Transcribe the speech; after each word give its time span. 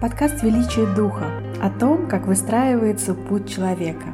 Подкаст 0.00 0.42
«Величие 0.42 0.92
Духа» 0.94 1.40
о 1.62 1.70
том, 1.70 2.08
как 2.08 2.26
выстраивается 2.26 3.14
путь 3.14 3.48
человека. 3.48 4.06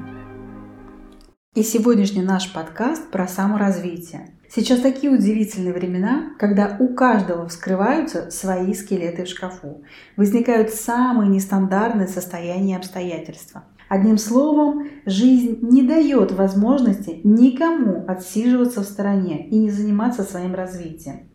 И 1.55 1.63
сегодняшний 1.63 2.23
наш 2.23 2.53
подкаст 2.53 3.11
про 3.11 3.27
саморазвитие. 3.27 4.35
Сейчас 4.49 4.81
такие 4.81 5.11
удивительные 5.11 5.73
времена, 5.73 6.33
когда 6.39 6.77
у 6.79 6.95
каждого 6.95 7.49
вскрываются 7.49 8.31
свои 8.31 8.75
скелеты 8.75 9.25
в 9.25 9.29
шкафу. 9.29 9.83
Возникают 10.17 10.71
самые 10.71 11.31
нестандартные 11.31 12.09
состояния 12.09 12.75
и 12.75 12.79
обстоятельства. 12.79 13.65
Одним 13.89 14.19
словом, 14.19 14.87
жизнь 15.07 15.59
не 15.63 15.83
дает 15.83 16.31
возможности 16.31 17.21
никому 17.25 18.05
отсиживаться 18.07 18.83
в 18.83 18.85
стороне 18.85 19.49
и 19.49 19.59
не 19.59 19.71
заниматься 19.71 20.25
своим 20.25 20.55
развитием. 20.55 21.31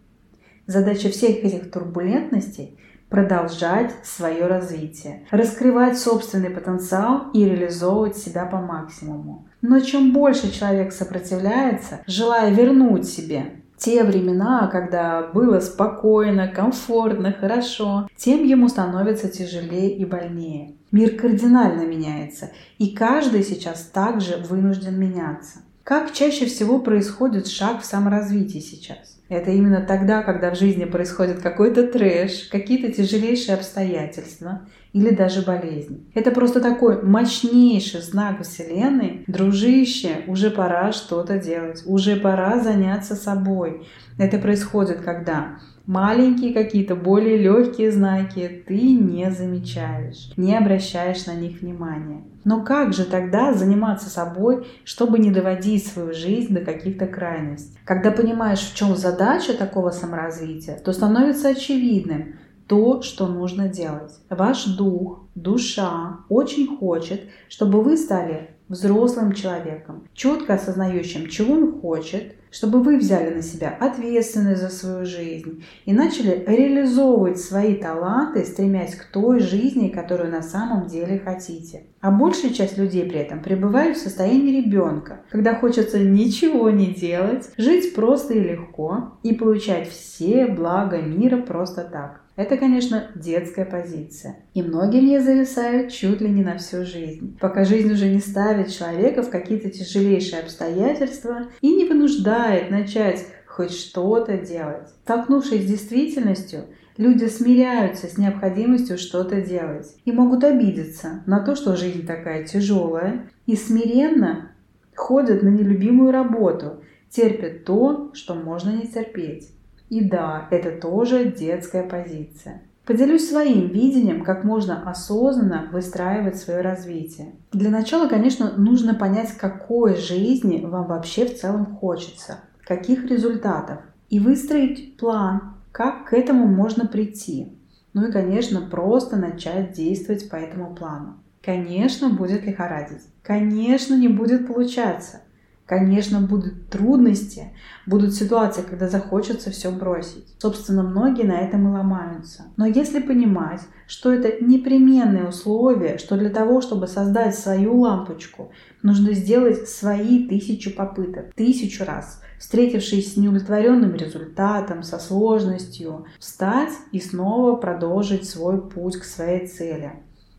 Задача 0.67 1.09
всех 1.09 1.43
этих 1.43 1.71
турбулентностей– 1.71 2.79
продолжать 3.15 3.93
свое 4.03 4.45
развитие, 4.45 5.25
раскрывать 5.31 5.97
собственный 5.97 6.49
потенциал 6.49 7.27
и 7.33 7.45
реализовывать 7.45 8.17
себя 8.17 8.45
по 8.45 8.57
максимуму. 8.57 9.47
Но 9.61 9.79
чем 9.79 10.11
больше 10.11 10.51
человек 10.51 10.91
сопротивляется, 10.91 12.01
желая 12.07 12.51
вернуть 12.51 13.07
себе 13.07 13.61
те 13.77 14.03
времена, 14.03 14.67
когда 14.67 15.29
было 15.33 15.61
спокойно, 15.61 16.49
комфортно, 16.49 17.31
хорошо, 17.31 18.09
тем 18.17 18.43
ему 18.43 18.67
становится 18.67 19.29
тяжелее 19.29 19.95
и 19.95 20.03
больнее. 20.03 20.73
Мир 20.91 21.15
кардинально 21.15 21.83
меняется, 21.83 22.51
и 22.79 22.89
каждый 22.93 23.43
сейчас 23.43 23.83
также 23.93 24.43
вынужден 24.49 24.99
меняться. 24.99 25.59
Как 25.85 26.11
чаще 26.11 26.47
всего 26.47 26.79
происходит 26.79 27.47
шаг 27.47 27.81
в 27.81 27.85
саморазвитии 27.85 28.59
сейчас? 28.59 29.14
Это 29.27 29.49
именно 29.51 29.81
тогда, 29.81 30.21
когда 30.21 30.51
в 30.51 30.57
жизни 30.57 30.85
происходит 30.85 31.41
какой-то 31.41 31.87
трэш, 31.87 32.47
какие-то 32.51 32.91
тяжелейшие 32.91 33.55
обстоятельства 33.55 34.61
или 34.93 35.09
даже 35.13 35.41
болезнь. 35.41 36.07
Это 36.13 36.31
просто 36.31 36.61
такой 36.61 37.01
мощнейший 37.01 38.01
знак 38.01 38.43
Вселенной. 38.43 39.23
Дружище, 39.27 40.23
уже 40.27 40.51
пора 40.51 40.91
что-то 40.91 41.39
делать, 41.39 41.83
уже 41.85 42.17
пора 42.17 42.59
заняться 42.59 43.15
собой. 43.15 43.87
Это 44.19 44.37
происходит, 44.37 45.01
когда 45.01 45.57
маленькие 45.87 46.53
какие-то 46.53 46.95
более 46.95 47.37
легкие 47.37 47.91
знаки 47.91 48.63
ты 48.67 48.93
не 48.93 49.29
замечаешь, 49.31 50.31
не 50.37 50.55
обращаешь 50.55 51.25
на 51.25 51.33
них 51.33 51.61
внимания. 51.61 52.23
Но 52.43 52.63
как 52.63 52.93
же 52.93 53.05
тогда 53.05 53.53
заниматься 53.53 54.09
собой, 54.09 54.67
чтобы 54.83 55.17
не 55.19 55.31
доводить 55.31 55.85
свою 55.87 56.13
жизнь 56.13 56.53
до 56.53 56.61
каких-то 56.61 57.07
крайностей? 57.07 57.79
Когда 57.85 58.11
понимаешь, 58.11 58.59
в 58.59 58.75
чем 58.75 58.95
задача 58.95 59.53
такого 59.53 59.89
саморазвития, 59.89 60.79
то 60.79 60.93
становится 60.93 61.49
очевидным 61.49 62.35
то, 62.67 63.01
что 63.01 63.27
нужно 63.27 63.67
делать. 63.67 64.13
Ваш 64.29 64.65
дух, 64.65 65.21
душа 65.35 66.19
очень 66.29 66.77
хочет, 66.77 67.21
чтобы 67.47 67.81
вы 67.81 67.97
стали 67.97 68.51
взрослым 68.67 69.33
человеком, 69.33 70.07
четко 70.13 70.55
осознающим, 70.55 71.29
чего 71.29 71.53
он 71.53 71.79
хочет, 71.79 72.35
чтобы 72.55 72.81
вы 72.81 72.97
взяли 72.97 73.33
на 73.33 73.41
себя 73.41 73.75
ответственность 73.81 74.61
за 74.61 74.69
свою 74.69 75.05
жизнь 75.05 75.65
и 75.83 75.91
начали 75.91 76.41
реализовывать 76.47 77.37
свои 77.37 77.75
таланты, 77.75 78.45
стремясь 78.45 78.95
к 78.95 79.11
той 79.11 79.41
жизни, 79.41 79.89
которую 79.89 80.31
на 80.31 80.41
самом 80.41 80.87
деле 80.87 81.19
хотите. 81.19 81.83
А 81.99 82.11
большая 82.11 82.53
часть 82.53 82.77
людей 82.77 83.03
при 83.09 83.19
этом 83.19 83.41
пребывает 83.43 83.97
в 83.97 84.01
состоянии 84.01 84.61
ребенка, 84.61 85.19
когда 85.31 85.53
хочется 85.55 85.99
ничего 85.99 86.69
не 86.69 86.93
делать, 86.93 87.49
жить 87.57 87.93
просто 87.93 88.35
и 88.35 88.39
легко 88.39 89.19
и 89.21 89.33
получать 89.33 89.89
все 89.89 90.45
блага 90.47 91.01
мира 91.01 91.37
просто 91.41 91.83
так. 91.83 92.24
Это, 92.35 92.57
конечно, 92.57 93.07
детская 93.15 93.63
позиция. 93.63 94.37
И 94.53 94.61
многие 94.61 94.99
в 94.99 95.03
ней 95.03 95.19
зависают 95.19 95.91
чуть 95.91 96.19
ли 96.19 96.29
не 96.29 96.43
на 96.43 96.57
всю 96.57 96.85
жизнь, 96.85 97.37
пока 97.39 97.63
жизнь 97.63 97.91
уже 97.91 98.09
не 98.09 98.19
ставит 98.19 98.71
человека 98.71 99.23
в 99.23 99.29
какие-то 99.29 99.69
тяжелейшие 99.69 100.41
обстоятельства 100.41 101.47
и 101.61 101.73
не 101.73 101.85
вынуждает 101.85 102.71
начать 102.71 103.25
хоть 103.45 103.71
что-то 103.71 104.37
делать. 104.37 104.89
Столкнувшись 105.03 105.63
с 105.63 105.69
действительностью, 105.69 106.65
люди 106.97 107.25
смиряются 107.25 108.07
с 108.07 108.17
необходимостью 108.17 108.97
что-то 108.97 109.39
делать 109.39 109.95
и 110.03 110.11
могут 110.11 110.43
обидеться 110.43 111.23
на 111.25 111.39
то, 111.39 111.55
что 111.55 111.77
жизнь 111.77 112.05
такая 112.05 112.45
тяжелая, 112.45 113.29
и 113.45 113.55
смиренно 113.55 114.51
ходят 114.93 115.41
на 115.41 115.49
нелюбимую 115.49 116.11
работу, 116.11 116.81
терпят 117.09 117.63
то, 117.63 118.11
что 118.13 118.35
можно 118.35 118.71
не 118.71 118.87
терпеть. 118.87 119.54
И 119.89 120.03
да, 120.03 120.47
это 120.51 120.71
тоже 120.71 121.25
детская 121.25 121.83
позиция. 121.83 122.61
Поделюсь 122.85 123.27
своим 123.27 123.69
видением, 123.69 124.23
как 124.23 124.43
можно 124.43 124.87
осознанно 124.87 125.69
выстраивать 125.71 126.37
свое 126.37 126.61
развитие. 126.61 127.33
Для 127.51 127.71
начала, 127.71 128.07
конечно, 128.07 128.53
нужно 128.57 128.93
понять, 128.93 129.31
какой 129.31 129.95
жизни 129.95 130.63
вам 130.63 130.87
вообще 130.87 131.25
в 131.25 131.35
целом 131.35 131.65
хочется, 131.77 132.41
каких 132.63 133.05
результатов, 133.09 133.79
и 134.09 134.19
выстроить 134.19 134.97
план, 134.97 135.55
как 135.71 136.09
к 136.09 136.13
этому 136.13 136.47
можно 136.47 136.85
прийти. 136.85 137.57
Ну 137.93 138.07
и, 138.07 138.11
конечно, 138.11 138.61
просто 138.61 139.17
начать 139.17 139.73
действовать 139.73 140.29
по 140.29 140.35
этому 140.35 140.75
плану. 140.75 141.15
Конечно, 141.43 142.09
будет 142.09 142.45
лихорадить. 142.45 143.03
Конечно, 143.23 143.95
не 143.95 144.07
будет 144.07 144.47
получаться. 144.47 145.21
Конечно, 145.65 146.21
будут 146.21 146.69
трудности, 146.69 147.51
будут 147.87 148.13
ситуации, 148.13 148.61
когда 148.61 148.87
захочется 148.87 149.49
все 149.49 149.71
бросить. 149.71 150.35
Собственно, 150.37 150.83
многие 150.83 151.23
на 151.23 151.39
этом 151.39 151.67
и 151.67 151.71
ломаются. 151.71 152.43
Но 152.55 152.67
если 152.67 152.99
понимать, 152.99 153.61
что 153.87 154.11
это 154.13 154.43
непременные 154.45 155.27
условия, 155.27 155.97
что 155.97 156.17
для 156.17 156.29
того, 156.29 156.61
чтобы 156.61 156.85
создать 156.87 157.35
свою 157.35 157.79
лампочку, 157.79 158.51
нужно 158.83 159.13
сделать 159.13 159.67
свои 159.67 160.27
тысячу 160.27 160.71
попыток, 160.71 161.33
тысячу 161.33 161.83
раз, 161.83 162.21
встретившись 162.37 163.13
с 163.13 163.17
неудовлетворенным 163.17 163.95
результатом, 163.95 164.83
со 164.83 164.99
сложностью, 164.99 166.05
встать 166.19 166.73
и 166.91 166.99
снова 166.99 167.55
продолжить 167.55 168.29
свой 168.29 168.61
путь 168.61 168.97
к 168.97 169.03
своей 169.03 169.47
цели. 169.47 169.93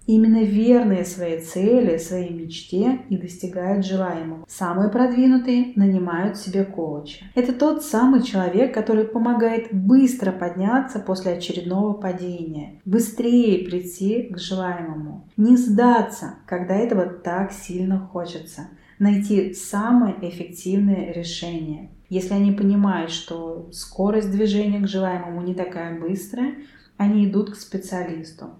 Именно 0.06 0.44
верные 0.44 1.04
своей 1.04 1.40
цели, 1.40 1.98
своей 1.98 2.32
мечте 2.32 3.00
и 3.08 3.16
достигают 3.16 3.84
желаемого. 3.84 4.44
Самые 4.48 4.88
продвинутые 4.88 5.72
нанимают 5.74 6.36
себе 6.36 6.64
коуча. 6.64 7.24
Это 7.34 7.52
тот 7.52 7.84
самый 7.84 8.22
человек, 8.22 8.72
который 8.72 9.04
помогает 9.04 9.68
быстро 9.72 10.30
подняться 10.30 11.00
после 11.00 11.32
очередного 11.32 11.92
падения, 11.92 12.80
быстрее 12.84 13.64
прийти 13.64 14.24
к 14.32 14.38
желаемому, 14.38 15.28
не 15.36 15.56
сдаться, 15.56 16.34
когда 16.46 16.76
этого 16.76 17.06
так 17.06 17.52
сильно 17.52 17.98
хочется, 17.98 18.68
найти 19.00 19.54
самое 19.54 20.14
эффективное 20.22 21.12
решение. 21.12 21.90
Если 22.08 22.32
они 22.32 22.52
понимают, 22.52 23.10
что 23.10 23.68
скорость 23.72 24.30
движения 24.30 24.80
к 24.80 24.88
желаемому 24.88 25.42
не 25.42 25.54
такая 25.54 26.00
быстрая, 26.00 26.54
они 26.96 27.26
идут 27.26 27.50
к 27.50 27.56
специалисту. 27.56 28.50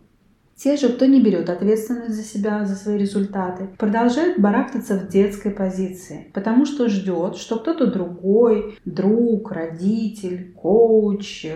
Те 0.56 0.76
же, 0.76 0.88
кто 0.88 1.04
не 1.04 1.20
берет 1.20 1.50
ответственность 1.50 2.14
за 2.14 2.22
себя, 2.22 2.64
за 2.64 2.76
свои 2.76 2.96
результаты, 2.96 3.68
продолжают 3.76 4.40
барахтаться 4.40 4.98
в 4.98 5.08
детской 5.08 5.50
позиции, 5.50 6.28
потому 6.32 6.64
что 6.64 6.88
ждет, 6.88 7.36
что 7.36 7.58
кто-то 7.58 7.86
другой, 7.86 8.78
друг, 8.86 9.52
родитель, 9.52 10.54
коуч, 10.54 11.46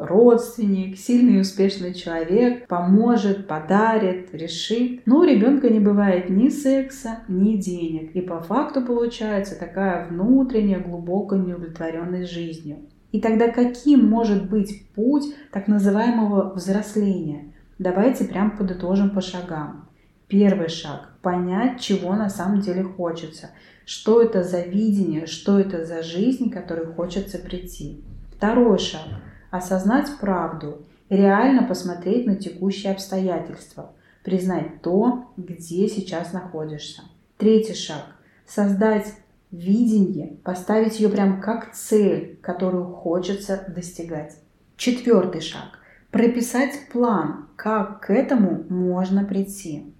родственник, 0.00 0.96
сильный 0.96 1.36
и 1.36 1.40
успешный 1.40 1.92
человек 1.92 2.66
поможет, 2.66 3.46
подарит, 3.46 4.34
решит. 4.34 5.02
Но 5.04 5.18
у 5.18 5.24
ребенка 5.24 5.68
не 5.68 5.80
бывает 5.80 6.30
ни 6.30 6.48
секса, 6.48 7.18
ни 7.28 7.56
денег. 7.56 8.12
И 8.16 8.22
по 8.22 8.40
факту 8.40 8.80
получается 8.80 9.58
такая 9.58 10.08
внутренняя 10.08 10.80
глубокая 10.80 11.40
неудовлетворенность 11.40 12.32
жизнью. 12.32 12.78
И 13.12 13.20
тогда 13.20 13.48
каким 13.48 14.08
может 14.08 14.48
быть 14.48 14.88
путь 14.94 15.24
так 15.52 15.68
называемого 15.68 16.54
взросления– 16.54 17.52
Давайте 17.78 18.24
прям 18.24 18.56
подытожим 18.56 19.10
по 19.10 19.20
шагам. 19.20 19.88
Первый 20.28 20.68
шаг– 20.68 21.10
понять, 21.22 21.80
чего 21.80 22.14
на 22.14 22.30
самом 22.30 22.60
деле 22.60 22.82
хочется. 22.82 23.50
Что 23.84 24.22
это 24.22 24.42
за 24.42 24.62
видение, 24.62 25.26
что 25.26 25.60
это 25.60 25.84
за 25.84 26.02
жизнь, 26.02 26.50
к 26.50 26.54
которой 26.54 26.86
хочется 26.86 27.38
прийти. 27.38 28.02
Второй 28.34 28.78
шаг– 28.78 29.06
осознать 29.50 30.08
правду, 30.18 30.86
реально 31.10 31.64
посмотреть 31.64 32.26
на 32.26 32.36
текущие 32.36 32.92
обстоятельства, 32.92 33.92
признать 34.24 34.80
то, 34.80 35.30
где 35.36 35.86
сейчас 35.86 36.32
находишься. 36.32 37.02
Третий 37.36 37.74
шаг– 37.74 38.16
создать 38.46 39.12
видение, 39.50 40.38
поставить 40.42 40.98
ее 40.98 41.10
прям 41.10 41.42
как 41.42 41.72
цель, 41.74 42.38
которую 42.40 42.86
хочется 42.86 43.64
достигать. 43.68 44.34
Четвертый 44.78 45.42
шаг– 45.42 45.78
Прописать 46.10 46.88
план, 46.92 47.48
как 47.56 48.06
к 48.06 48.10
этому 48.10 48.64
можно 48.68 49.24
прийти. 49.24 49.92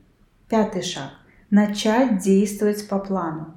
Пятый 0.49 0.83
шаг. 0.83 1.11
Начать 1.51 2.19
действовать 2.19 2.89
по 2.89 2.99
плану. 2.99 3.55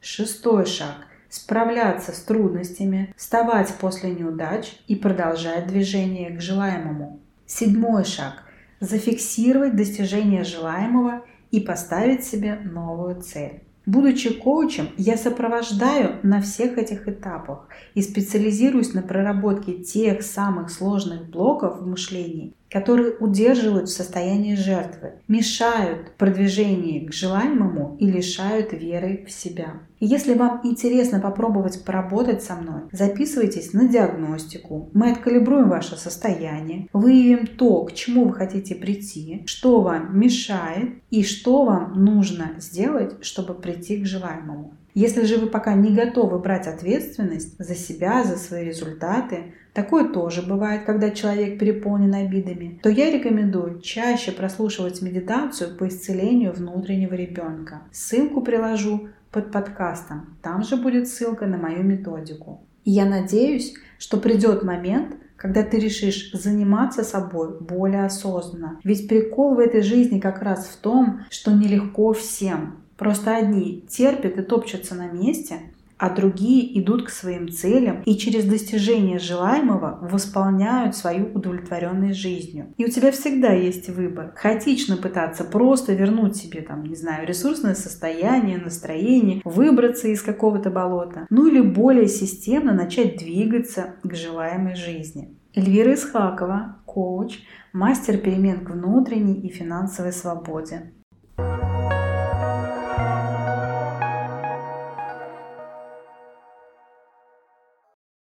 Шестой 0.00 0.66
шаг. 0.66 1.06
Справляться 1.28 2.12
с 2.12 2.20
трудностями, 2.22 3.12
вставать 3.16 3.74
после 3.74 4.10
неудач 4.10 4.80
и 4.86 4.94
продолжать 4.94 5.66
движение 5.66 6.30
к 6.30 6.40
желаемому. 6.40 7.20
Седьмой 7.46 8.04
шаг. 8.04 8.44
зафиксировать 8.78 9.74
достижение 9.74 10.44
желаемого 10.44 11.24
и 11.50 11.60
поставить 11.60 12.24
себе 12.24 12.56
новую 12.56 13.22
цель. 13.22 13.62
Будучи 13.86 14.34
коучем, 14.34 14.88
я 14.96 15.16
сопровождаю 15.16 16.18
на 16.24 16.42
всех 16.42 16.76
этих 16.76 17.06
этапах 17.06 17.68
и 17.94 18.02
специализируюсь 18.02 18.94
на 18.94 19.02
проработке 19.02 19.74
тех 19.74 20.22
самых 20.22 20.70
сложных 20.70 21.30
блоков 21.30 21.80
в 21.80 21.86
мышлении, 21.86 22.52
которые 22.70 23.16
удерживают 23.16 23.88
в 23.88 23.92
состоянии 23.92 24.54
жертвы, 24.54 25.12
мешают 25.28 26.12
продвижению 26.16 27.08
к 27.08 27.12
желаемому 27.12 27.96
и 27.98 28.06
лишают 28.06 28.72
веры 28.72 29.24
в 29.26 29.30
себя. 29.30 29.74
И 29.98 30.06
если 30.06 30.34
вам 30.34 30.60
интересно 30.64 31.20
попробовать 31.20 31.82
поработать 31.84 32.42
со 32.42 32.54
мной, 32.54 32.82
записывайтесь 32.92 33.72
на 33.72 33.88
диагностику. 33.88 34.90
Мы 34.92 35.12
откалибруем 35.12 35.70
ваше 35.70 35.96
состояние, 35.96 36.88
выявим 36.92 37.46
то, 37.46 37.84
к 37.84 37.94
чему 37.94 38.26
вы 38.26 38.34
хотите 38.34 38.74
прийти, 38.74 39.42
что 39.46 39.80
вам 39.80 40.18
мешает 40.18 40.90
и 41.10 41.22
что 41.22 41.64
вам 41.64 42.04
нужно 42.04 42.56
сделать, 42.58 43.24
чтобы 43.24 43.54
прийти 43.54 44.02
к 44.02 44.06
желаемому. 44.06 44.74
Если 44.96 45.26
же 45.26 45.36
вы 45.36 45.48
пока 45.48 45.74
не 45.74 45.94
готовы 45.94 46.38
брать 46.38 46.66
ответственность 46.66 47.58
за 47.58 47.74
себя, 47.74 48.24
за 48.24 48.38
свои 48.38 48.64
результаты, 48.64 49.52
такое 49.74 50.08
тоже 50.08 50.40
бывает, 50.40 50.84
когда 50.84 51.10
человек 51.10 51.58
переполнен 51.58 52.14
обидами, 52.14 52.80
то 52.82 52.88
я 52.88 53.10
рекомендую 53.10 53.80
чаще 53.82 54.32
прослушивать 54.32 55.02
медитацию 55.02 55.76
по 55.76 55.86
исцелению 55.86 56.54
внутреннего 56.54 57.12
ребенка. 57.12 57.82
Ссылку 57.92 58.40
приложу 58.40 59.10
под 59.30 59.52
подкастом. 59.52 60.38
Там 60.40 60.62
же 60.62 60.78
будет 60.78 61.08
ссылка 61.08 61.44
на 61.44 61.58
мою 61.58 61.82
методику. 61.82 62.62
И 62.84 62.90
я 62.90 63.04
надеюсь, 63.04 63.74
что 63.98 64.16
придет 64.16 64.62
момент, 64.62 65.14
когда 65.36 65.62
ты 65.62 65.78
решишь 65.78 66.32
заниматься 66.32 67.04
собой 67.04 67.60
более 67.60 68.06
осознанно. 68.06 68.80
Ведь 68.82 69.08
прикол 69.08 69.56
в 69.56 69.58
этой 69.58 69.82
жизни 69.82 70.20
как 70.20 70.40
раз 70.40 70.64
в 70.68 70.76
том, 70.78 71.20
что 71.28 71.52
нелегко 71.52 72.14
всем. 72.14 72.85
Просто 72.96 73.36
одни 73.36 73.84
терпят 73.88 74.38
и 74.38 74.42
топчутся 74.42 74.94
на 74.94 75.08
месте, 75.08 75.60
а 75.98 76.10
другие 76.10 76.78
идут 76.78 77.06
к 77.06 77.10
своим 77.10 77.50
целям 77.50 78.02
и 78.04 78.16
через 78.16 78.44
достижение 78.44 79.18
желаемого 79.18 79.98
восполняют 80.02 80.94
свою 80.94 81.26
удовлетворенность 81.32 82.18
жизнью. 82.18 82.66
И 82.76 82.84
у 82.84 82.88
тебя 82.88 83.12
всегда 83.12 83.52
есть 83.52 83.88
выбор. 83.88 84.32
Хаотично 84.36 84.96
пытаться 84.96 85.44
просто 85.44 85.94
вернуть 85.94 86.36
себе, 86.36 86.60
там, 86.60 86.84
не 86.84 86.96
знаю, 86.96 87.26
ресурсное 87.26 87.74
состояние, 87.74 88.58
настроение, 88.58 89.40
выбраться 89.44 90.08
из 90.08 90.22
какого-то 90.22 90.70
болота. 90.70 91.26
Ну 91.30 91.46
или 91.46 91.60
более 91.60 92.08
системно 92.08 92.74
начать 92.74 93.16
двигаться 93.16 93.94
к 94.02 94.14
желаемой 94.14 94.74
жизни. 94.74 95.34
Эльвира 95.54 95.94
Исхакова, 95.94 96.76
коуч, 96.84 97.38
мастер 97.72 98.18
перемен 98.18 98.66
к 98.66 98.70
внутренней 98.70 99.40
и 99.40 99.48
финансовой 99.48 100.12
свободе. 100.12 100.92